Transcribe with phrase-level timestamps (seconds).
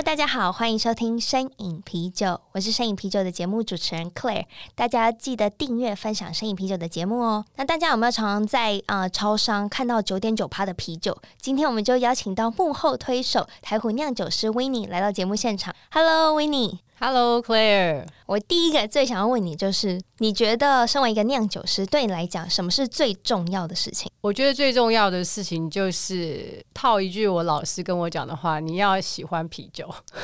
[0.00, 4.46] 大家好，欢迎收听深饮啤酒，我是深饮啤酒的节目主持人 Claire。
[4.74, 7.44] 大家记得订阅、分享深饮啤酒的节目哦。
[7.56, 11.16] 那大家有没有常常在呃超商看到九点九趴的啤酒？
[11.38, 15.74] 今天我们就邀请到幕后推手台虎酿酒师 Winnie 来到节目现场。
[15.90, 16.78] Hello，Winnie。
[17.04, 24.08] Hello Claire，我第一个最想要问你就是，你觉得身为一个酿酒师，对你来讲，什么是最重要的事情？
[24.20, 29.92] 我觉得最重要的事情就是套一句我老师跟我讲的话：你要喜欢啤酒。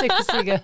[0.00, 0.60] 这个是一个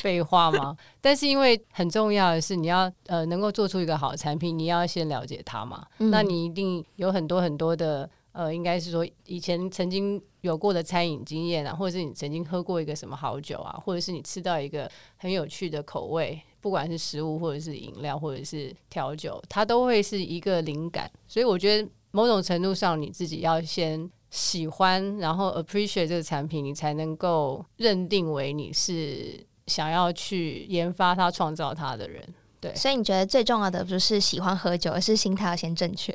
[0.00, 0.76] 废话吗？
[1.02, 5.84] 但是因为很重要的是，你要呃能够做出一个好产品，你要先了解它嘛。
[5.98, 8.08] 嗯、那你一定有很多很多的。
[8.32, 21.10] 呃，应该是说以前曾经有过的餐饮经验啊，或者是你曾经喝过一个什么好酒啊，或者是你吃到一个很有趣的口味，不管是食物或者是饮料或者是调酒，它都会是一个灵感。
[21.28, 32.22] 所以我觉得某种程度上，你自己要先喜欢，然后 appreciate 这个产品，你才能够认定为你是想要去研发它、创造它的人。
[32.60, 36.14] 对，所以你觉得最重要的不是喜欢喝酒，而是心态要先正确。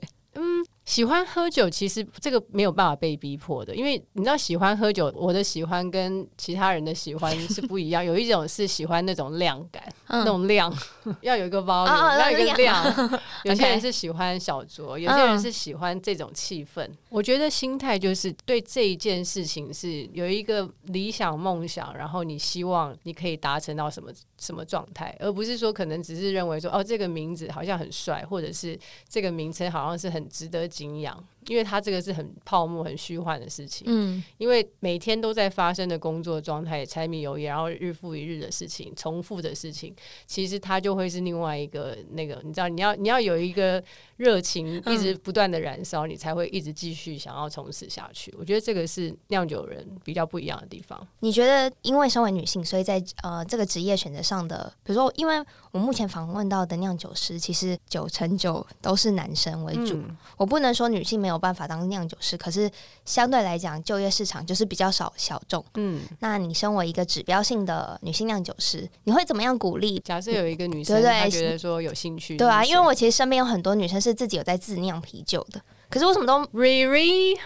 [0.86, 8.05] 喜欢喝酒，其实这个没有办法被逼迫的，因为你知道，喜欢喝酒，我的喜欢跟其他人的喜欢是不一样。
[8.05, 10.72] 有一种是喜欢那种量感，嗯、那种量
[11.22, 12.84] 要有一个 volume，、哦、要有一个量。
[13.45, 16.84] 有些人是喜欢小酌，有些人是喜欢这种气氛。
[16.84, 28.78] 嗯、我觉得心态就是对这一件事情是有一个理想梦想，然后你希望你可以达成到什么什么状态，而不是说可能只是认为说哦，这个名字好像很帅，或者是
[29.08, 30.66] 这个名称好像是很值得。
[30.75, 33.85] 敬仰，因为它这个是很泡沫、很虚幻的事情。
[33.88, 39.94] 嗯，因为每天都在发生的工作状态，柴米油盐，然后日复一日的事情，重复的事情，
[40.25, 43.84] 其实它就会是另外一个那个，你知道，你要你要有一个
[44.17, 48.34] 热情，一直不断的燃烧，嗯、你才会一直继续想要从事下去。
[48.39, 51.05] 我觉得这个是酿酒人比较不一样的地方。
[51.19, 60.45] 你觉得，因为身为女性，所以在呃这个职业选择上的，比如说，因为我目前访问到的酿酒师，其实九成九都是男生为主，嗯、我。
[60.55, 62.69] 不能说女性没有办法当酿酒师，可是
[63.06, 65.63] 相对来讲，就业市场就是比较少小众。
[65.75, 70.00] 嗯，那你身为一个指标性的女性酿酒师，你会怎么样鼓励？
[70.00, 77.38] 假设有一个女生，对对，她觉得说有兴趣，对啊，因为我其实身边有很多女生是自己有在自酿啤酒的，可是为什么都 Really？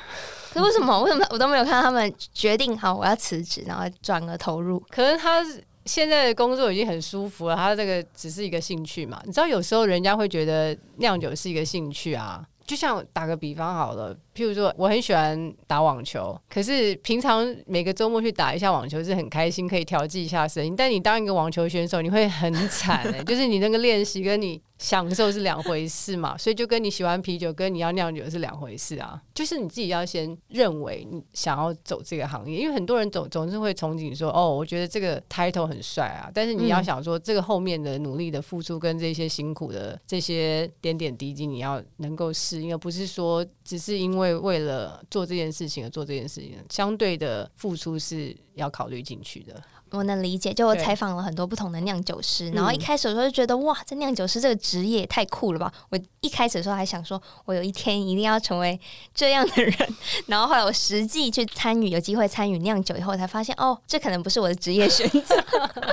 [0.52, 1.02] 可是为什么？
[1.04, 4.80] 为什么我都没有看到他们决定好我要辞职，然后转而投入？
[4.90, 5.46] 可能他
[5.86, 9.22] 现在的工作已经很舒服了，他这个只是一个兴趣嘛？
[9.26, 12.44] 你知道，有时候人家会觉得酿酒是一个兴趣啊。
[12.70, 20.74] 就像打个比方好了，譬如说我很喜欢打网球，可是平常每个周末去打一下网球是很开心，可以调剂一下声音。
[20.74, 24.62] 但你当一个网球选手，你会很惨欸， 就是你那个练习跟你。
[24.80, 29.22] 享受是两回事嘛，所以就跟你喜欢啤酒，跟你要酿酒是两回事啊。
[29.36, 36.32] 就是你自己要先认为你想要走这个行业，因为很多人总总是会憧憬说，哦，我觉得这个 title 很帅啊。
[36.34, 49.62] 但是你要想说，这个后面的努力的付出跟这些辛苦的这些点点滴滴，你要能够适应，而不是说只是因为为了做这件事情而做这件事情，相对的付出是要考虑进去的。
[49.92, 55.74] 我能理解，就我采访了很多不同的酿酒师，然后一开始的时候就觉得、嗯、哇，这酿酒师这个职业太酷了吧！
[55.90, 58.80] 我一开始的时候还想说，我有一天一定要成为
[59.16, 59.76] 这样的人。
[60.28, 65.36] 然后后来我实际去参与，有机会参与酿酒以后，才发现哦，这可能不是我的职业选择。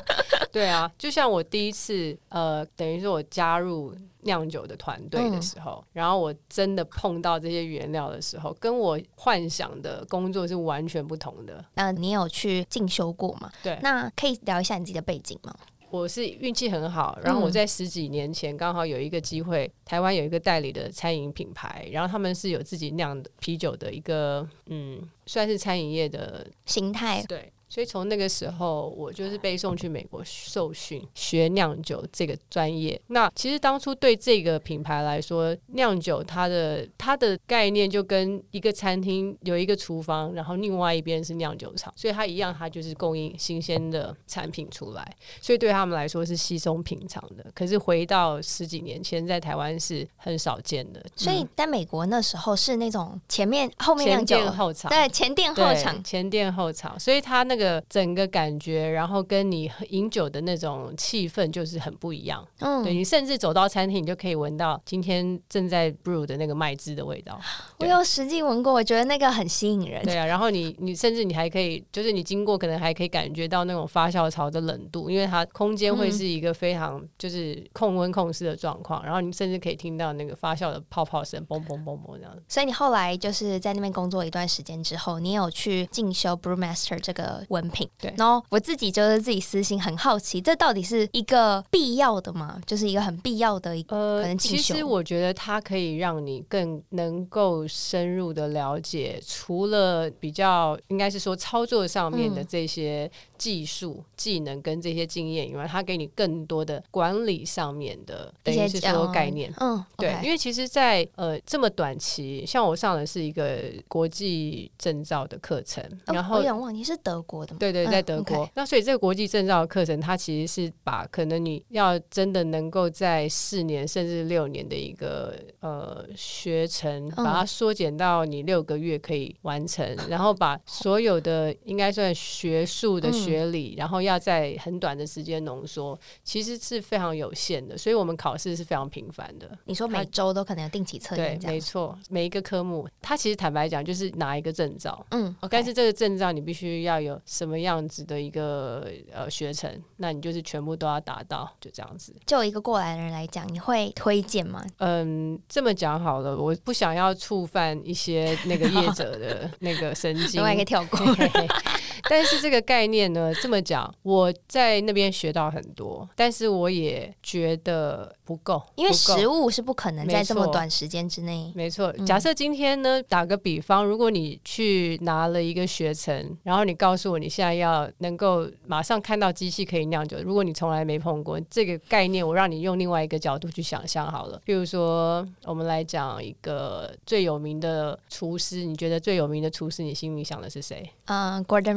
[0.53, 3.95] 对啊，就像我第一次呃，等于说我加入。
[4.27, 11.65] 酿酒的团队的时候，嗯、然后我真的碰到这些原料的时候，跟我幻想的工作是完全不同的。
[11.75, 13.51] 那你有去进修过吗？
[13.63, 15.57] 对，那可以聊一下你自己的背景吗？
[15.89, 27.53] 我是运气很好，然后我在十几年前刚好有一个机会，嗯、台湾有一个代理的餐饮品牌，然后他们是有自己酿的啤酒的一个，嗯，算是餐饮业的形态，对。
[27.77, 32.99] 所以从那个时候，我就是被送去美国受训，学酿酒这个专业。
[33.09, 45.15] 那其实当初对这个品牌来说，酿酒它的它的概念就跟一个餐厅有一个厨房，然后另外一边是酿酒厂，所以它一样，它就是供应新鲜的产品出来。
[45.43, 47.45] 所以对他们来说是稀松平常的。
[47.55, 51.05] 可是回到十几年前，在台湾是很少见的。
[51.15, 56.99] 所以在美国那时候是那种前面后面酿酒前店后厂，对，前店后厂，前店后厂。
[56.99, 57.57] 所以他那。
[57.57, 62.47] 那个整个感觉，然后跟你饮酒的那种气氛就是很不一样。
[62.61, 67.41] 嗯，对，你甚至走到餐厅，你就可以闻到今天正在 brew 的那个麦汁的味道。
[67.79, 70.05] 我有实际闻过，我觉得那个很吸引人。
[70.05, 82.37] 对啊，然后你你甚至你还可以，就是你经过可能还可以感觉到那种发酵槽的冷度，因为它空间会是一个非常就是控温控湿的状况，嗯、然后你甚至可以听到那个发酵的泡泡声，嘣嘣嘣嘣这样。
[82.49, 87.89] 所以你后来就是在那边工作一段时间之后，你有去进修 Brewmaster 这个文凭。
[87.99, 92.61] 对，然后我自己就是自己私心很好奇，这到底是一个必要的吗？
[92.67, 94.37] 就是一个很必要的一个可能。
[94.39, 109.53] 其实我觉得它可以让你更能够深入的了解，除了比较应该是说操作上面的这些技术、嗯、技能跟这些经验以外，它给你更多的管理上面的等于是说概念。
[109.59, 110.23] 嗯，对，okay.
[110.23, 117.59] 因为其实在，在呃这么短期，像我上的是一个国际证照的课程，哦、然后我想问你是德国的吗？
[117.59, 118.37] 对对，在德国。
[118.37, 118.51] 嗯 okay.
[118.55, 137.77] 那所以这个国际证照的课程，它其实是把可能你要真的能够在四年甚至六年的一个呃学程，把它缩减到你六个月可以完成，嗯、然后把所有的应该算学术的学理，嗯、然后要在很短的时间浓缩，其实是非常有限的。
[137.77, 139.51] 所以我们考试是非常频繁的。
[139.65, 141.39] 你说每周都可能有定期测验？
[141.39, 145.05] 对，没错，每一个科目，它其实坦白讲就是拿一个证照。
[145.11, 152.15] 嗯.但是这个证照你必须要有什么样子的一个呃学程，那你就是全部都要达到，就这样子。
[152.25, 154.65] 就一个过来人来讲，你会推荐吗？
[154.79, 160.99] 嗯，这么讲好了，我不想要触犯一些那个业者的那个神经，另外一个跳过。
[162.09, 171.53] 但是这个概念呢，这么讲，我在那边学到很多，但是我也觉得不够，因为食物是不可能在这么短时间之内。
[171.55, 184.41] 没错，嗯、假设今天呢，打个比方，如果你去拿了一个学程，然后你告诉我你现在要能够马上看到机器可以酿酒，如果你从来没碰过这个概念，我让你用另外一个角度去想象好了。
[184.45, 190.89] 比如说，我们来讲一个最有名的厨师，你觉得最有名的厨师，你心里想的是谁？
[191.07, 191.77] 嗯、uh,，Gordon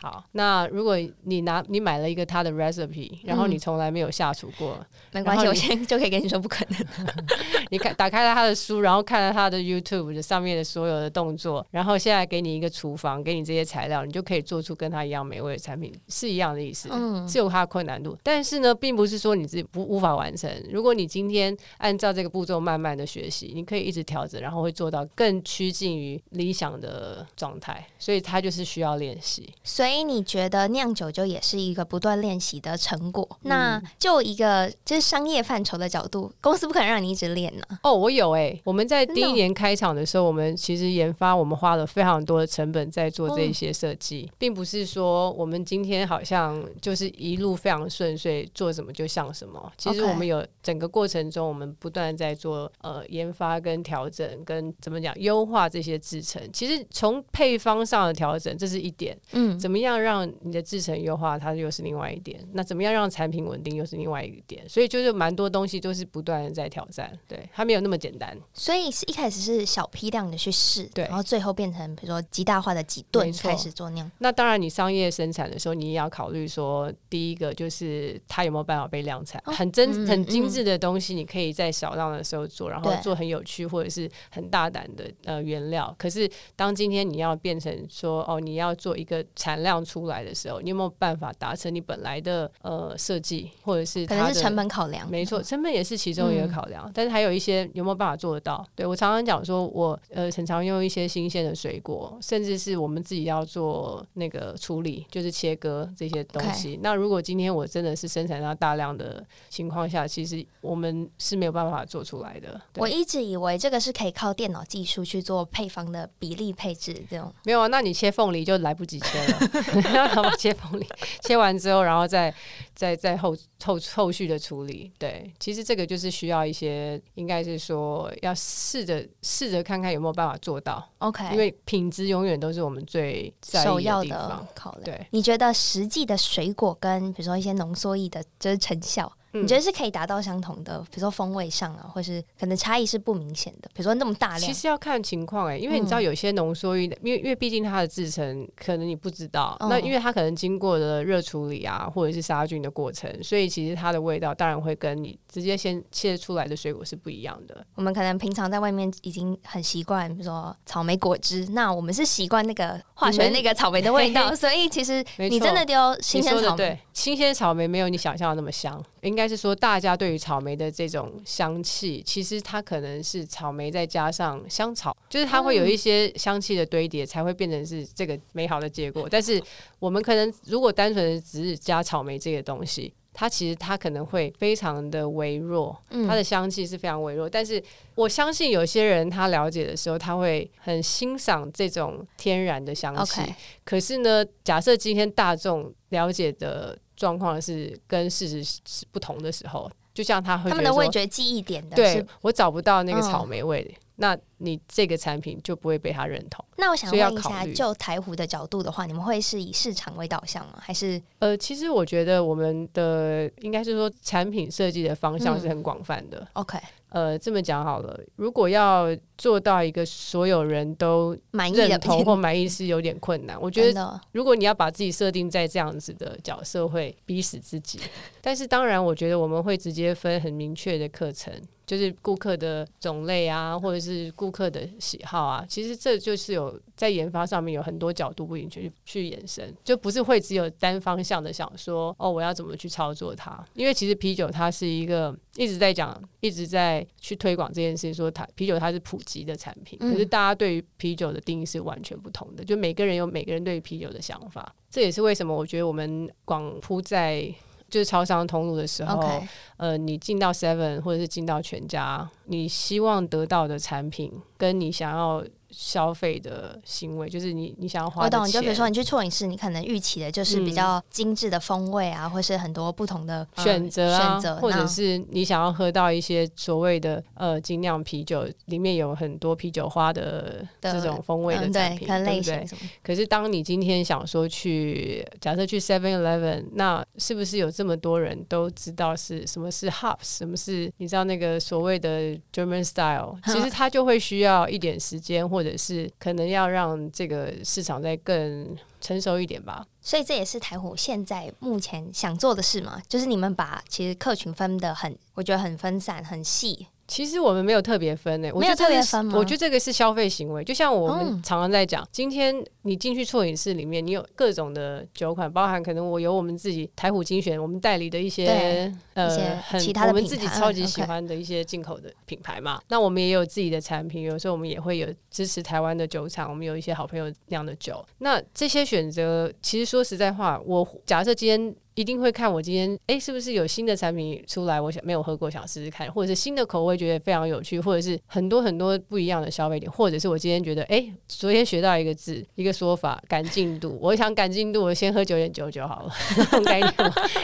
[0.00, 4.78] 好，那如果你拿你买了一个他的 recipe，然后你从来没有下厨过，
[5.12, 7.06] 没关系，我现在 就可以跟你说不可能。
[7.70, 16.88] 你看，打开了他的书，然后看了他的 YouTube 的上面的所有的动作，然后现在给你一个厨房，给你这些材料，你就可以做出跟他一样美味的产品，是一样的意思。
[16.90, 20.50] 嗯，是有它的困难度，但是呢，并不是说你自己不无法完成。
[20.72, 27.86] 如果你今天按照这个步骤慢慢的学习，你可以一直调整，然后会做到更趋近于理想的状态。
[27.98, 29.49] 所以它就是需要练习。
[29.62, 33.26] 所以你觉得酿酒就也是一个不断练习的成果？
[33.42, 37.78] 嗯、那就一个就是商业范畴的角度，公司不可能让你一直练呢、啊。
[37.82, 49.72] 哦，我有哎、欸，我们在第一年开场的时候，我们其实研发，我们花了非常多的成本在做这一些设计，嗯、并不是说我们今天好像就是一路非常顺遂，做什么就像什么。
[49.76, 56.42] 其实我们有整个过程中，我们不断在做呃研发跟调整，跟怎么讲优化这些制成。
[56.52, 59.16] 其实从配方上的调整，这是一点。
[59.32, 62.40] 嗯，怎么样让你的制程优化，它又是另外一点。
[62.52, 64.68] 那怎么样让产品稳定，又是另外一点。
[64.68, 68.36] 所以就是蛮多东西都是不断的在挑战，对，它没有那么简单。
[68.54, 74.10] 所以是一开始是小批量的去试，对，然后最后变成比如说极大化的几吨开始做酿。
[74.18, 79.40] 那当然，你商业生产的时候，你也要考虑说，第一个就是它有没有办法被量产。
[79.46, 85.94] 哦、很真、很精致的东西，你可以在小量的时候做，然后做很有趣或者是很大胆的呃原料。
[85.98, 95.08] 可是当今天你要变成说，哦，你要做一个产量出来的时候，你有没有办法达成你本来的呃设计，或者是可能是成本考量？
[95.10, 98.64] 没错，成本也是其中一个考量，嗯、但是还有一些有没有办法做得到？
[98.74, 106.78] 对，我常常讲说，我呃很常用一些新鲜的水果，甚至是我们自己要做那个处理，就是切割这些东西。
[106.82, 112.60] 那如果今天我真的是生产到大量的情况下，其实我们是没有办法做出来的。
[112.76, 117.66] 我一直以为这个是可以靠电脑技术去做配方的比例配置，这种没有啊？
[117.66, 119.80] 那你切凤梨就来不及切了。
[119.92, 120.86] 然后切缝里，
[121.22, 122.34] 切完之后，然后再
[122.74, 124.90] 再再后后后续的处理。
[124.98, 130.86] 对，其实这个就是需要一些，应该是说要试着试着看看有没有办法做到。
[130.98, 134.84] OK，因为品质永远都是我们最首要的考量。
[134.84, 139.10] 对，你觉得实际的水果跟比如说一些浓缩液的，就是成效？
[139.32, 143.68] 你觉得是可以达到相同的，比如说风味上啊，或是可能差异是不明显的？
[143.72, 157.64] 比如说那么大量，其实要看情况哎、欸，因为你知道有些浓缩液，因为因为毕竟它的制成可能你不知道，那因为它可能经过了热处理啊，或者是杀菌的过程，所以其实它的味道当然会跟你直接先切出来的水果是不一样的。
[157.76, 168.82] 我们可能平常在外面已经很习惯，比如说草莓果汁，那我们是习惯那个化学那个草莓的味道， 所以其实你真的丢新鲜草莓，对，新鲜草莓没有你想象的那么香。
[169.02, 179.08] 应该是说，大家对于草莓的这种香气，其实它可能是草莓再加上香草，就是它会有一些香气的堆叠，才会变成是这个美好的结果。
[179.10, 179.42] 但是
[179.78, 185.76] 我们可能如果单纯的只是加草莓这个东西，它其实它可能会非常的微弱，
[186.06, 187.28] 它的香气是非常微弱。
[187.28, 187.62] 但是
[187.94, 193.22] 我相信有些人他了解的时候，他会很欣赏这种天然的香气。
[193.64, 196.78] 可是呢，假设今天大众了解的。
[197.00, 206.44] 状况是跟事实是不同的时候，就像他会他们的味觉记忆点的，对，我找不到那个草莓味，嗯，那你这个产品就不会被他认同。
[206.58, 210.58] 那我想问一下，就台湖的角度的话，你们会是以市场为导向吗？
[210.60, 216.18] 还是呃，其实我觉得我们的应该是说产品设计的方向是很广泛的。
[216.18, 216.58] 嗯，OK。
[216.90, 223.40] 呃，这么讲好了，如果要做到一个所有人都认同或满意，是有点困难。
[223.40, 227.80] 我觉得，如果你要把自己设定在这样子的角色，会逼死自己。
[228.20, 231.32] 但是，当然，我觉得我们会直接分很明确的课程。
[231.70, 243.40] 就是顾客的种类啊，或者是顾客的喜好啊，其实这就是有在研发上面有很多角度不允许去延伸，就不是会只有单方向的想说哦，我要怎么去操作它？
[243.54, 257.32] 因为其实啤酒它是一个一直在讲、一直在去推广这件事，说它啤酒它是普及的产品，可是大家对于啤酒的定义是完全不同的，就每个人有每个人对于啤酒的想法，这也是为什么我觉得我们广铺在。
[257.70, 259.28] 就是超商通路的时候，okay.
[259.56, 265.24] 呃，你进到 Seven 或者是进到全家，你希望得到的产品，跟你想要。
[265.50, 268.18] 消费的行为就是你，你想要花的。
[268.18, 282.58] 我懂，就比如说你去错饮室，你可能预期的就是比较精致的风味啊，嗯、或是很多不同的选择啊，或者是你想要喝到一些所谓的呃精酿啤酒，里面有很多啤酒花的这种风味的产品，嗯、对，对不对？
[282.82, 293.18] 可是当你今天想说去，假设去 Seven Eleven，那是不是有这么多人都知道是什么是 Hops，什么是你知道那个所谓的 German Style？
[293.26, 295.39] 其实它就会需要一点时间或。
[295.40, 306.66] 或者是可能要让这个市场再更成熟一点吧，所以这也是台虎现在目前想做的事嘛，就是你们把其实客群分得很，我觉得很分散、很细。
[306.90, 309.16] 其实我们没有特别分诶、欸，没有特别分吗？
[309.16, 322.60] 我觉得这个是消费行为，就像我们常常在讲，今天你进去错饮室里面，你有各种的酒款，包含可能我有我们自己台虎精选，我们代理的一些呃很其他的我们自己超级喜欢的一些进口的品牌嘛。
[322.66, 327.86] 那我们也有自己的产品，有时候我们也会有支持台湾的酒厂，我们有一些好朋友酿的酒。
[327.98, 331.54] 那这些选择，其实说实在话，我假设今天。
[331.74, 334.60] 一定会看我今天哎，是不是有新的产品出来？
[334.60, 346.74] 我想没有喝过，想试试看，或者是新的口味，觉得非常有趣，或者是很多很多不一样的消费点，或者是我今天觉得哎，昨天学到一个字，一个说法，赶进度，我想赶进度，我先喝九点九九好了，那种概念，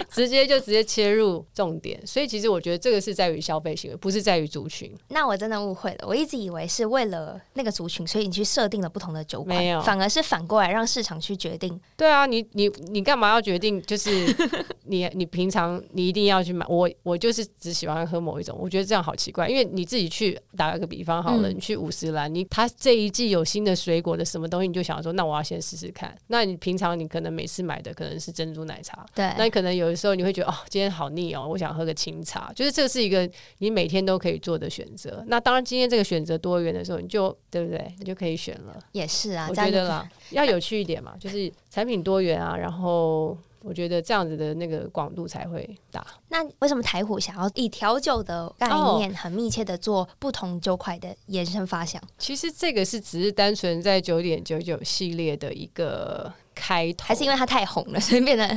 [0.09, 2.01] 直接就直接切入重点。
[2.07, 4.93] 所以其实我觉得这个是在于消费行为，不是在于族群。
[5.09, 11.79] 那我真的误会了，我一直以为是为了那个族群，所以你去设定了不同的酒款，没有，反而是反过来让市场去决定。
[11.97, 13.83] 对啊，你你你干嘛要决定？
[13.83, 14.36] 就是
[14.85, 15.27] 你 你。
[15.37, 26.17] 平常你一定要去买，我我就是只喜欢喝某一种，我觉得这样好奇怪，因为你自己去打个比方好了，嗯、你去五十岚，你他这一季有新的水果的什么东西，你就想说，那我要先试试看。
[26.29, 33.29] 那你平常你可能每次买的可能是珍珠奶茶，对，那你可能有的时候你会觉得哦，今天好腻哦，我想喝个清茶，就是这是一个
[33.59, 35.23] 你每天都可以做的选择。
[35.27, 37.95] 那当然今天这个选择多元的时候，你就对不对？
[37.99, 38.79] 你就可以选了。
[38.93, 43.37] 也是啊，我觉得啦，要有趣一点嘛，就是产品多元啊，然后。
[43.67, 46.07] 我觉得这样子的那个广度才会大。
[46.29, 52.01] 那为什么台虎想要以调酒的概念，很密切的做不同酒款的延伸发想？
[52.17, 58.49] 其实这个是只是单纯在九点九九系列的一个开头，还是因为它太红了，所以变得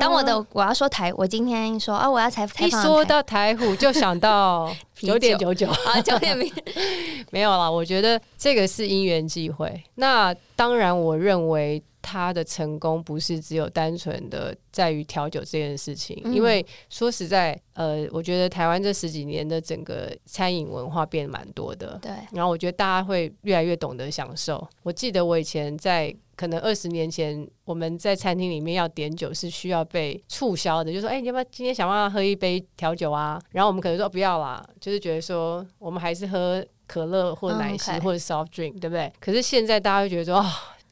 [0.00, 2.66] 当我的我要说台，我今天说啊，我要采访。
[2.66, 6.52] 一说到台虎，就想到 九点九九啊，九点零
[7.30, 7.70] 没有啦。
[7.70, 9.84] 我觉得这个是因缘际会。
[9.94, 11.80] 那当然，我认为。
[12.08, 22.12] 它的成功不是只有单纯的在于调酒这件事情，因为说实在，呃，我觉得台湾这十几年的整个餐饮文化变蛮多的，对。
[22.30, 24.64] 然后我觉得大家会越来越懂得享受。
[24.84, 33.36] 我记得我以前在可能二十年前我们在餐厅里面要点酒是需要被促销的，就说，哎、欸，你要不要今天想办法喝一杯调酒啊？
[33.50, 39.12] 然后我们可能说不要啦，就是觉得说我们还是喝可乐或奶昔或者 soft drink，对不对？
[39.18, 40.46] 可是现在大家会觉得说，哦。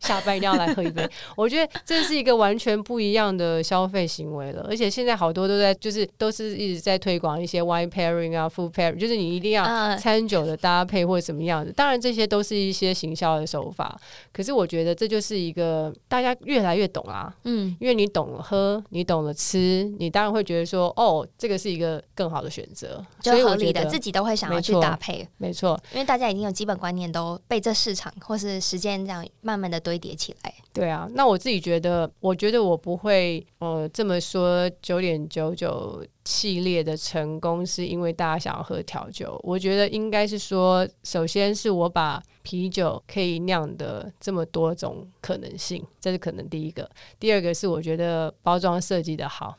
[0.05, 4.67] 下班一定要来喝一杯， 我觉得这是一个完全不一样的消费行为了。
[4.69, 11.73] 而且现在好多都在，就是都是一直在推广一些 wine pairing 啊，food pairing，就是你一定要餐酒的搭配或者什么样子。
[11.73, 13.99] 当然这些都是一些行销的手法，
[14.33, 17.35] 可是我觉得这就是一个大家越来越懂啊。
[17.45, 25.27] 嗯，因为你懂了喝，你懂了吃，你当然会觉得说，哦，这个是一个更好的选择，就合理的，自己都会想要去搭配。
[25.39, 30.55] 没错，因为大家已经有基本观念，都被这市场或是时间这样慢慢的堆叠起来。
[30.73, 39.41] 对啊，那我自己觉得，我觉得我不会呃这么说，九点九九系列的成功是因为大家想要喝调酒。
[39.45, 46.91] 我觉得应该是说，首先是我把啤酒可以酿的这么多种可能性，这是可能第一个。
[47.21, 49.57] 第二个是我觉得包装设计的好。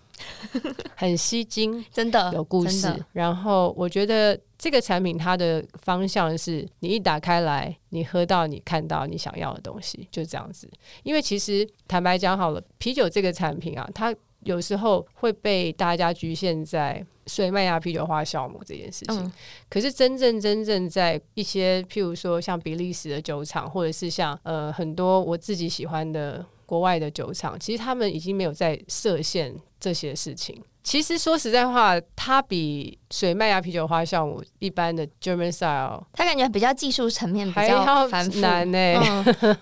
[0.96, 2.88] 很吸睛，真的有故事。
[3.12, 10.70] 然后我觉得这个产品它的方向是，你一打开来，你喝到你看到你想要的东西，就这样子。
[11.04, 19.18] 因为其实坦白讲好了，啤酒这个产品啊，它有时候会被大家局限在水麦芽啤酒花酵母这件事情。
[19.18, 19.32] 嗯、
[19.70, 26.46] 可是真正真正在一些譬如说像比利时的酒厂，或者是像呃很多我自己喜欢的。
[26.68, 30.60] 国外的酒厂，其实他们已经没有在设限这些事情。
[30.84, 39.00] 其实说实在话，它比水麦芽啤酒花酵母一般的 German style，它感觉比较技术层面比较繁复难呢、欸，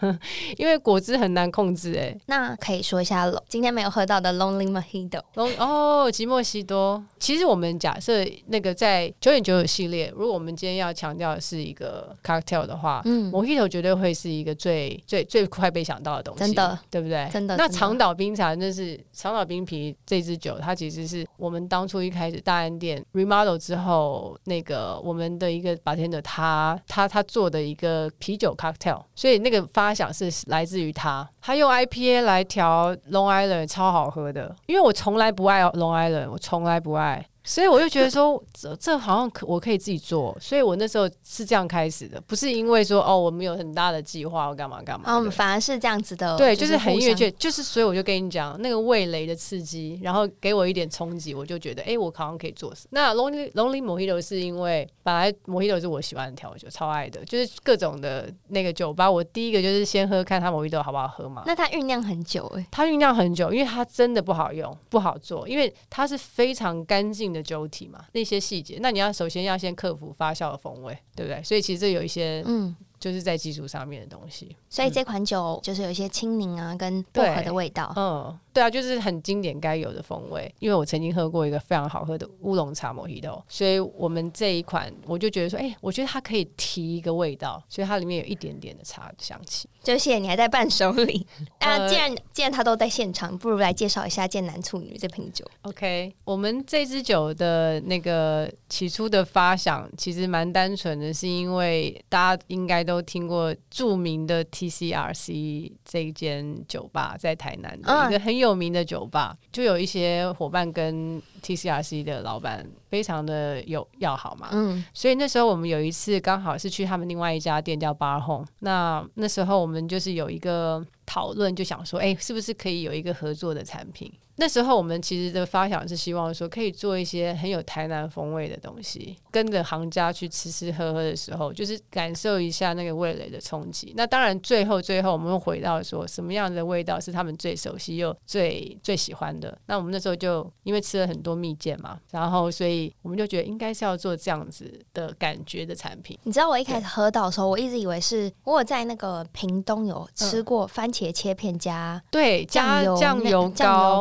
[0.01, 0.19] 嗯、
[0.57, 2.21] 因为果汁很难控制哎、欸。
[2.25, 5.21] 那可以说一下今天没有喝到的 Lonely Mojito。
[5.59, 7.03] 哦，吉莫西多。
[7.19, 17.29] 其实我们假设那个在九点九九系列，如果我们今天要强调的是一个 cocktail 的话，嗯，Mojito 绝对会是一个最最最快被想到的东西，真的，对不对？
[17.31, 17.55] 真的。
[17.55, 21.13] 那长岛冰茶那是长岛冰啤这支酒，它其实是。
[21.13, 37.25] 是我们当初一开始大安店 remodel 之后，那个我们的一个白天的他他他做的一个啤酒 cocktail，所以那个发想是来自于他，他用 IPA 来调 Long Island 超好喝的，因为我从来不爱 Long Island，我从来不爱。
[37.43, 45.05] 所以我就觉得说，这这好像可我可以自己做，所以我那时候是这样开始的，不是因为说哦，我们有很大的计划我干嘛干嘛。
[45.07, 52.73] 嗯，反而是这样子的，对，就是很越界，就是所以我就跟你讲那个味蕾的刺激，然后给我一点冲击，我就觉得哎，我好像可以做。
[52.91, 61.43] 那 Lonely Lonely Mojito 是因为本来 Mojito 是我喜欢的调酒，超爱的，就是各种的那个酒吧，我第一个就是先喝看它 Mojito 好不好喝嘛。
[61.45, 71.41] 那它酝酿很久哎，它酝酿很久，因为它真的不好用，不好做，因为它是非常干净的酒体嘛，那些细节，那你要首先要先克服发酵的风味，对不对？
[71.43, 72.75] 所以其实有一些，嗯。
[72.99, 77.91] 就是在技术上面的东西，所以这款酒就是有一些青柠啊跟薄荷的味道。
[77.97, 80.49] 嗯，对啊，就是很经典该有的风味。
[80.59, 89.67] 因为我曾经喝过一个非常好喝的乌龙茶莫希朵，所以我们这一款我就觉得说，哎、欸，我觉得它可以提一个味道，所以它里面有一点点的茶的香气。
[89.83, 91.27] 就谢谢你还在伴手礼
[91.59, 91.85] 啊！
[91.89, 95.45] 既然既然他都在现场，不如来介绍一下剑男处女这瓶酒。
[95.63, 102.93] OK，我们这支酒的那个起初的发想其实蛮单纯的，是因为大家应该都。
[102.93, 124.11] 都听过著名的 TCRC 这一间酒吧，在台南的一个很有名的酒吧，就有一些伙伴跟 TCRC 的老板非常的有要好嘛，嗯，所以那时候我们有一次刚好是去他们另外一家店叫 Bar Home，那那时候我们就是有一个讨论，就想说，哎，是不是可以有一个合作的产品？
[124.35, 133.93] 那时候我们其实的发想是希望说，可以做一些很有台南风味的东西，跟着行家去吃吃喝喝的时候，就是感受一下那个味蕾的冲击。
[133.95, 139.55] 那当然，最后最后我们又回到说，什么样的味道是他们最熟悉又最最喜欢的？
[139.67, 146.17] 那我们那时候就因为吃了很多蜜饯嘛，然后所以我们就觉得应该是要做这样子的感觉的产品。
[146.23, 153.47] 你知道我一开始喝到的时候，我一直以为是我有在那个屏东有吃过番茄切片加对加酱油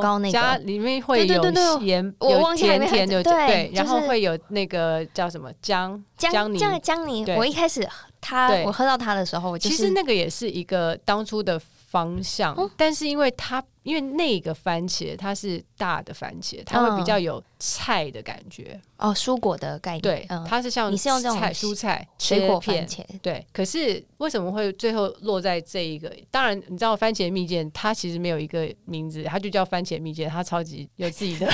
[0.01, 0.39] 膏膏。
[0.39, 7.25] 家里面会有盐，有甜甜的，对，然后会有那个叫什么姜姜泥，姜泥。
[7.37, 7.89] 我一开始
[8.21, 13.63] 它我喝到它的时候，其实那个也是一个当初的方向，但是因为它。
[13.83, 20.01] 因为那个番茄它是大的番茄，它会比较有菜的感觉哦，蔬果的概念。
[20.01, 23.01] 对，它是像你是用这种蔬菜水果番茄。
[23.21, 26.11] 对，可是为什么会最后落在这一个？
[26.31, 31.47] 当然，你知道番茄蜜饯它其实没有一个名字，它就叫番茄蜜饯，它超级有自己的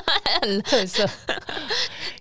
[0.64, 1.06] 特色。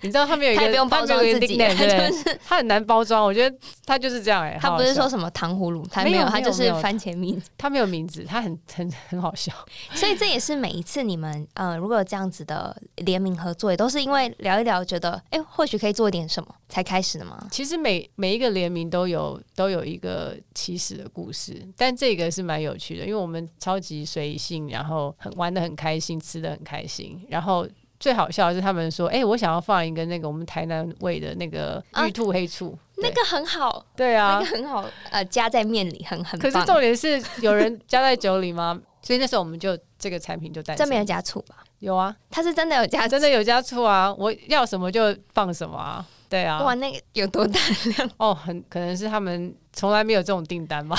[0.02, 3.24] 你知道它没有一个，他不用包装自己，对，就是他很难包装。
[3.24, 9.54] 我觉得它就是这样哎，它不是说什么糖葫芦，他没有，它就是番茄名字，他没有名字，它很很很好笑。
[9.94, 17.48] 所以这也是每一次你们呃，如果有这样子的联名合作，也都是因为聊一聊，觉得哎，或许可以做点什么才开始的吗？
[17.50, 27.66] 其实每每一个联名都有都有一个起始的故事，但这个是蛮有趣的，因为我们超级随性，然后很玩的很开心，吃的很开心，然后。
[27.98, 36.38] 最好笑的是，他们说：“哎、欸，我想要放一个那个我们台南味的那个玉兔黑醋，啊、那个很好，对啊，那个很好，呃，加在面里很很。
[36.38, 38.80] 可是重点是有人加在酒里吗？
[39.06, 40.76] 所以那时候我们就这个产品就带。
[40.76, 41.64] 真没有加醋吧？
[41.80, 44.12] 有啊，它是真的有加，真的有加醋啊！
[44.16, 46.64] 我要什么就放什么啊，对啊。
[46.64, 47.60] 哇，那个有多大
[47.98, 48.10] 量？
[48.18, 50.96] 哦，很可能是他们。”从来没有这种订单吗？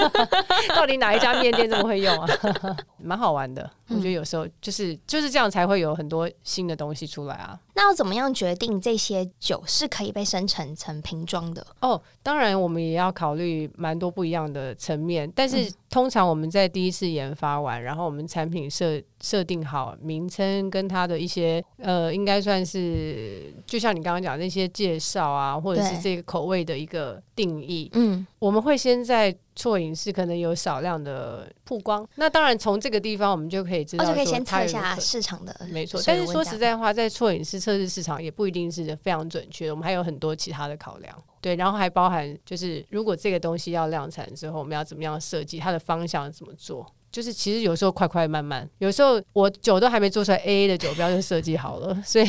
[0.76, 2.28] 到底哪一家面店这么会用啊？
[3.02, 7.58] 蛮好玩的，我觉得有时候就是就是这样才会有很多新的东西出来啊。
[7.74, 11.66] 那要怎么样决定这些酒是可以被生成成瓶装的？
[11.80, 27.90] 哦，当然我们也要考虑蛮多不一样的层面，但是通常我们在第一次研发完，然后我们产品设设定好名称跟它的一些呃，应该算是就像你刚刚讲那些介绍啊，或者是这个口味的一个定义。
[27.94, 36.00] 嗯，我们会先在错影视可能有少量的曝光，那当然从这个地方我们就可以知道，就可以先测一下市场的，没错。
[36.06, 41.16] 但是说实在话，在错影视测试市场也不一定是非常准确，我们还有很多其他的考量。
[41.40, 46.86] 对，然后还包含就是如果这个东西要量产之后，我们要怎么样设计它的方向怎么做。
[47.12, 52.26] 就是其实有时候快快慢慢，有时候我酒都还没做出来，A A 的酒标就设计好了， 所以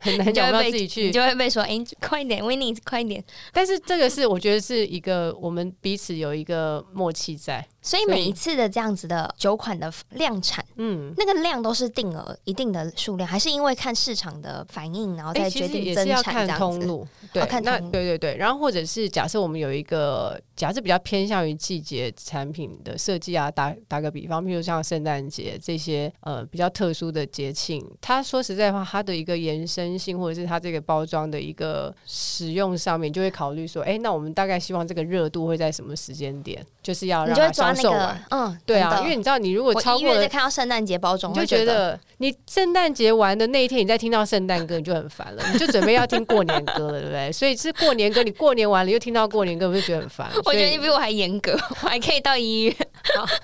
[0.00, 3.22] 很难讲，到自己去，你就会被说，哎、欸，快一点，Winnie，快一点。
[3.52, 7.66] 但是这个是我觉得是一个我们彼此有一个默契在。
[7.82, 16.30] 所以每一次的这样子的酒款的量产，嗯，那个量都是定额一定的数量，还是因为看市场的反应，然后再决定增产这样子？
[16.30, 18.36] 欸、也是要看通路，对，看通路，对对对。
[18.36, 37.69] 然后或者是假设我们有一个，假设比较偏向于季节产品的设计啊，打打个比方，譬如像圣诞节这些呃比较特殊的节庆，它说实在话，它的一个延伸性或者是它这个包装的一个使用上面，就会考虑说，哎、欸，那我们大概希望这个热度会在什么时间点，就是要让它。
[37.72, 47.30] 那个嗯，对啊，因为你知道，你如果超过了看到圣诞节包装，你就觉得你圣诞节完的那一天，你再听到圣诞歌，你就很烦了，你就准备要听过年歌了，对不对？
[47.32, 50.28] 所以是过年歌，你过年完了又听到过年歌，我就觉得很烦。
[50.44, 51.52] 我觉得你比我还严格，
[51.82, 52.76] 我还可以到医院。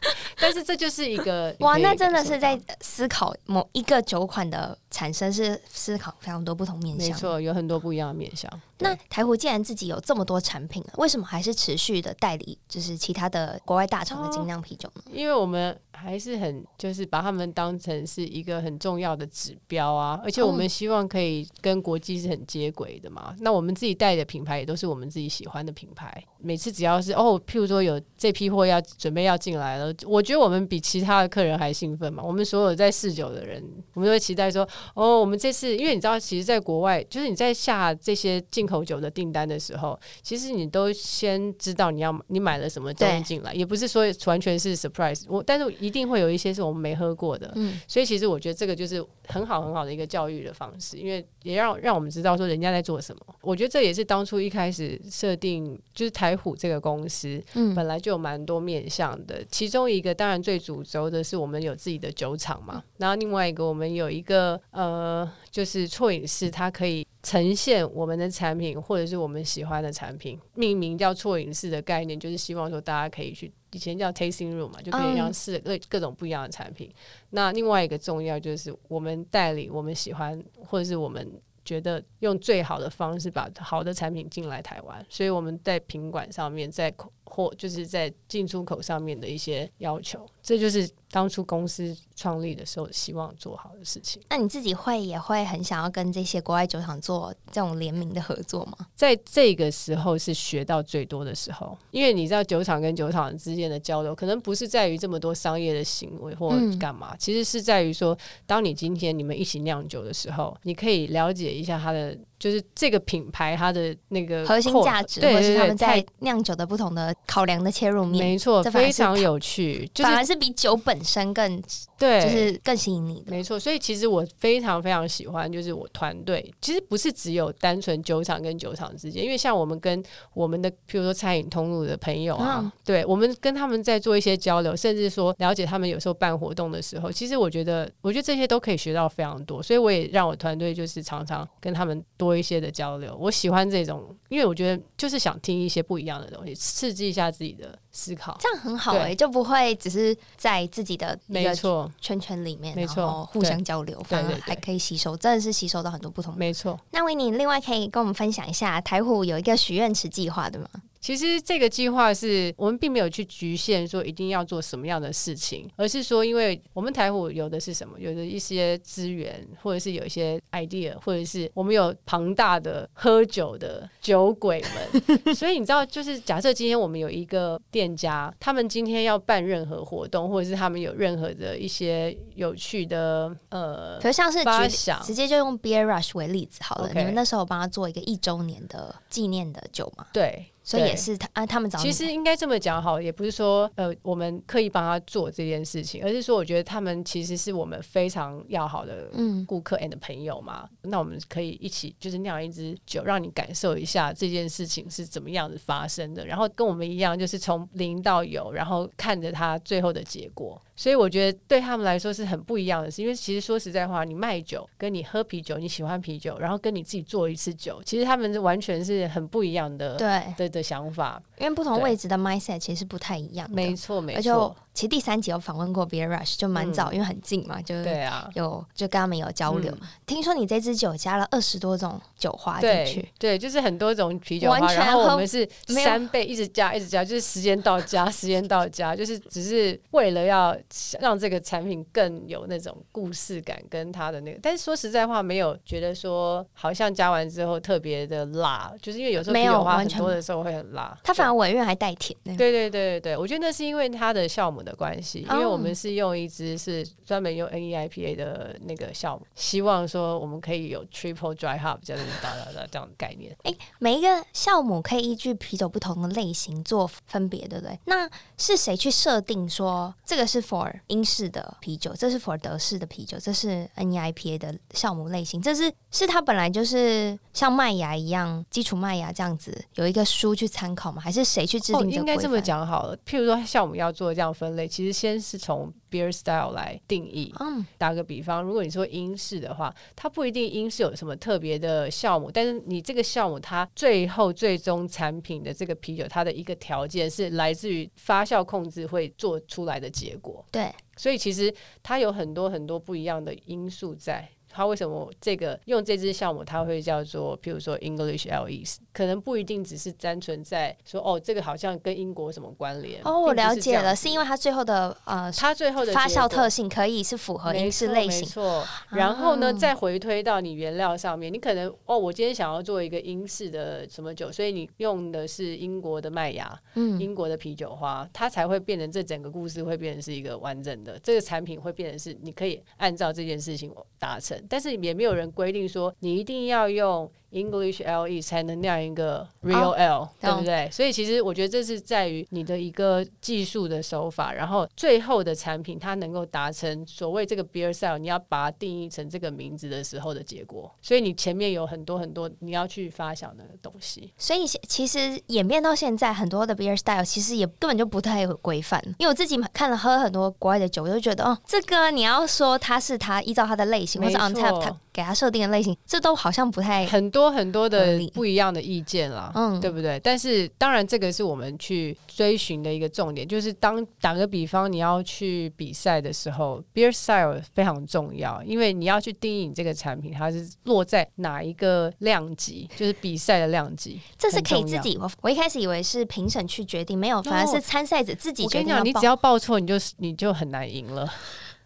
[0.38, 8.50] 但是这就是一个哇，那真的是在思考某一个酒款的产生，是思考非常多不同面向，没错，有很多不一样的面向。
[8.78, 15.02] 那台湖既然自己有这么多产品了，为什么还是持续的代理，就是其他的国外大厂的精酿啤酒呢？
[15.06, 15.78] 哦，因为我们。
[15.96, 23.34] 还是很就是把他们当成是一个很重要的指标啊，而且我们希望可以跟国际是很接轨的嘛。
[23.40, 26.22] 那我们自己带的品牌也都是我们自己喜欢的品牌。
[26.38, 32.22] 每次只要是哦，譬如说有这批货要准备要进来了，我觉得我们比其他的客人还兴奋嘛。
[32.22, 33.62] 我们所有在试酒的人，
[33.94, 45.24] 我们都会期待说哦，我们这次因为你知道，其实，在国外就是你在下这些进口酒的订单的时候，其实你都先知道你要你买了什么东西进来，也不是说完全是 surprise。
[45.28, 45.85] 我但是。
[45.86, 53.22] 一定会有一些是我们没喝过的，嗯，所以其实我觉得这个就是很好很好的一个教育的方式，因为也让让我们知道说人家在做什么。
[53.40, 73.52] 我觉得这也是当初一开始设定就是台虎这个公司，嗯，本来就有蛮多面向的，其中一个当然最主轴的是我们有自己的酒厂嘛，然后另外一个我们有一个呃，就是错饮室，它可以呈现我们的产品或者是我们喜欢的产品，命名叫错饮室的概念，就是希望说大家可以去。
[73.72, 76.88] 以前叫 tasting room 嘛，就可以让试各各种不一样的产品。
[77.30, 81.28] 那另外一个重要就是我们代理我们喜欢或者是我们
[81.64, 90.88] 觉得用最好的方式把好的产品进来台湾，所以我们在品管上面，在口或就是在进出口上面的一些要求，这就是。
[91.08, 94.20] 当初公司创立的时候，希望做好的事情。
[94.28, 98.76] 那你自己会也会很想要跟这些国外酒厂做这种联名的合作吗？
[98.94, 121.62] 在这个时候是学到最多的时候，因为你知道酒厂跟酒厂之间的交流，可能不是在于这么多商业的行为或干嘛，嗯、其实是在于说，当你今天你们一起酿酒的时候，你可以了解一下他的就是这个品牌它的那个核心价值，或者是他们在酿酒的不同的考量的切入面，没错，非常有趣，就是、反而是比酒本身更
[121.98, 123.30] 对，就是更吸引你的。
[123.30, 130.02] 没错，所以其实我非常非常喜欢，就是我团队其实不是只有单纯酒厂跟酒厂之间，因为像我们跟
[130.34, 143.14] 我们的譬如说餐饮通路的朋友啊，嗯、对，我们跟他们在做一些交流，甚至说了解他们有时候办活动的时候，其实我觉得，我觉得这些都可以学到非常多，所以我也让我团队就是常常跟他们多一些的交流。
[143.20, 156.34] 我喜欢这种，因为我觉得就是想听一些不一样的东西，刺激一下自己的思考，这样很好哎、欸，就不会只是在自己的没错圈圈里面，没错，互相交流，反而还可以吸收，真的是吸收到很多不同。
[156.36, 160.68] 没错，那维尼另外可以跟我们分享一下台虎有一个许愿池计划，对吗？
[161.06, 175.00] 其实这个计划是我们并没有去局限说一定要做什么样的事情，而是说，因为我们台虎有的是什么，有的一些资源，或者是有一些 idea，或者是我们有庞大的喝酒的酒鬼们，
[175.32, 190.04] 所以你知道，就是假设今天我们有一个店家，他们今天要办任何活动，或者是他们有任何的一些有趣的呃，可像是发想，直接就用 Beer Rush 为例子好了.你们那时候帮他做一个一周年的纪念的酒嘛？
[190.12, 190.46] 对。
[190.66, 199.08] 所以也是他啊，他们找其实应该这么讲好，也不是说呃，我们刻意帮他做这件事情，而是说我觉得他们其实是我们非常要好的
[199.46, 200.68] 顾客 and 朋友嘛。
[200.82, 210.60] 嗯、那我们可以一起就是酿一支酒，让你感受一下这件事情是怎么样子发生的，然后跟我们一样，就是从零到有，然后看着它最后的结果。
[210.76, 223.50] 所以我觉得对他们来说是很不一样的事，因为其实说实在话，你卖酒跟你喝啤酒，你喜欢啤酒，然后跟你自己做一次酒，其实他们是完全是很不一样的对的的想法，因为不同位置的 mindset 其实不太一样。
[223.50, 224.54] 没错，没错。
[224.76, 229.72] 其实第三集有访问过 Beer Rush，就蛮早，嗯、因为很近嘛，就对啊，有就跟他们有交流。
[229.72, 240.54] 嗯、听说你这支酒加了二十多种酒花进去对，对，就是很多种啤酒花，然后我们是三倍一直加，一直加，就是时间到加，时间到加，就是只是为了要
[241.00, 244.38] 让这个产品更有那种故事感，跟它的那个。
[244.42, 252.14] 但是说实在话，没有觉得说好像加完之后特别的辣，就是因为有时候啤酒花很多的时候会很辣，它反而尾韵还带甜。
[252.26, 263.34] 对对对对对，我觉得那是因为它的酵母的关系，因为我们是用一支是专门用 NEIPA 的那个酵母，希望说我们可以有 Triple Dry Hop 这样哒哒哒这样的概念。
[263.44, 267.78] 哎、欸，每一个酵母可以依据啤酒不同的类型做分别，对不对？
[267.84, 275.40] 那是谁去设定说这个是 for 英式的啤酒，这是 for 德式的啤酒，这是 NEIPA 的酵母类型？
[275.40, 281.00] 这是是它本来就是像麦芽一样，基础麦芽这样子有一个书去参考吗？
[281.00, 281.84] 还是谁去制定、哦？
[281.84, 282.96] 应该这么讲好了。
[283.06, 284.96] 譬如说酵母要做这样分类，其实。
[284.96, 287.30] 先是从 beer style 来定义。
[287.38, 300.42] 嗯，打个比方，如果你说英式的话，它不一定英式有什么特别的酵母，但是你这个酵母它最后最终产品的这个啤酒，它的一个条件是来自于发酵控制会做出来的结果。
[300.50, 304.26] 对，所以其实它有很多很多不一样的因素在。
[304.56, 313.02] 它为什么这个用这支酵母，它会叫做，譬如说 English Ale Yeast，可能不一定只是单纯在说哦，这个好像跟英国什么关联？
[313.04, 318.20] 哦，我了解了，是因为它最后的呃，它最后的发酵特性可以是符合英式类型。
[318.20, 318.64] 没错。
[318.92, 334.40] 然后呢，再回推到你原料上面，你可能哦，我今天想要做一个英式的什么酒，所以你用的是英国的麦芽，嗯，英国的啤酒花，它才会变成这整个故事会变成是一个完整的，这个产品会变成是你可以按照这件事情达成。
[334.48, 337.10] 但是也没有人规定说你一定要用。
[337.36, 340.72] English Ale 才能酿一个 Real oh, 对不对？Oh.
[340.72, 350.72] 所以其实我觉得这是在于你的一个技术的手法，然后最后的产品它能够达成所谓这个 Beer Style，你要把它定义成这个名字的时候的结果。
[350.80, 354.12] 所以你前面有很多很多你要去发想的东西。
[354.16, 358.82] 所以其实演变到现在，很多的 Beer Style 其实也根本就不太有规范。
[358.98, 367.25] 因为我自己看了喝很多国外的酒，我就觉得哦，这个你要说它是它依照它的类型，或者 on tap 它给它设定的类型，这都好像不太很多。
[367.30, 370.00] 很多的不一样的意见啦，嗯，对不对？
[370.00, 384.00] 但是当然，这个是我们去追寻的一个重点，就是当打个比方，你要去比赛的时候，beer style 非常重要，因为你要去定义你这个产品它是落在哪一个量级，就是比赛的量级。
[384.18, 388.68] 这是可以自己，我我一开始以为是评审去决定，没有，反而是参赛者自己决定。
[388.68, 391.08] 我跟你讲，你只要报错，你就你就很难赢了。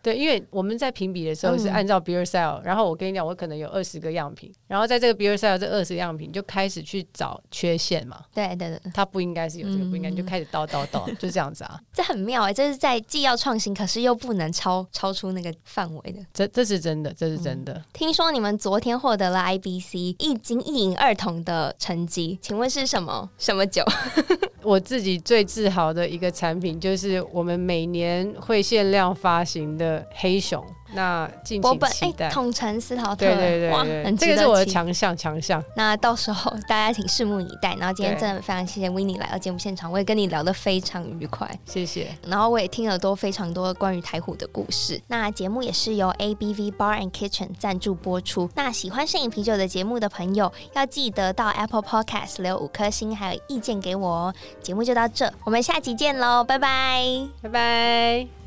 [0.03, 8.23] 对，因为我们在评比的时候是按照 beer style，、嗯、然后我跟你讲，我可能有二十个样品，然后在这个 beer style 这二十个样品就开始去找缺陷嘛。
[8.33, 11.81] 对对对，它不应该是有这个，不应该、嗯、就开始叨叨叨， 就这样子啊。
[11.93, 16.25] 这很妙哎、欸，这是在既要创新，可是又不能超超出那个范围的。
[16.33, 17.85] 这这是真的，这是真的、嗯。
[17.93, 23.83] 听说你们昨天获得了 IBC 一金一银二铜的成绩，请问是什么什么酒？
[24.63, 30.65] 我自己最自豪的一个产品就是我们每年会限量发行的黑熊。
[30.93, 32.29] 那敬请期待。
[32.31, 35.63] 统称斯陶特，对对对，这个是我的强项强项。
[35.77, 37.75] 那到时候大家请拭目以待。
[37.79, 42.09] 然后今天真的非常谢谢 Winnie 来到节目现场，我也跟你聊得非常愉快，谢谢。
[42.27, 45.01] 然后我也听了多非常多关于台虎的故事。
[45.09, 48.51] 那节目也是由 ABV Bar and Kitchen 赞助播出。
[48.55, 54.35] 那喜欢摄影啤酒的节目的朋友，要记得到 Apple Podcast 留五颗星，还有意见给我哦。
[54.63, 57.05] 节目就到这，我们下集见喽，拜拜，
[57.43, 58.40] 拜拜。